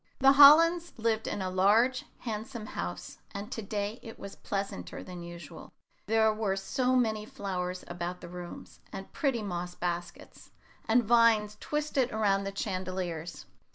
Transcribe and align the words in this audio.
The 0.17 0.31
Hollands 0.31 0.93
lived 0.97 1.27
in 1.27 1.43
a 1.43 1.51
large, 1.51 2.05
handsome 2.21 2.65
house, 2.65 3.19
and 3.35 3.51
to 3.51 3.61
day 3.61 3.99
it 4.01 4.17
was 4.17 4.33
pleasanter 4.35 5.03
than 5.03 5.21
usual, 5.21 5.73
there 6.07 6.33
were 6.33 6.55
so 6.55 6.95
many 6.95 7.23
flowers 7.23 7.83
about 7.87 8.19
the 8.19 8.27
rooms, 8.27 8.79
and 8.91 9.13
pretty 9.13 9.43
moss 9.43 9.75
baskets, 9.75 10.49
and 10.87 11.03
vines 11.03 11.55
twisted 11.59 12.11
around 12.11 12.45
the 12.45 12.55
chandeliers. 12.55 13.45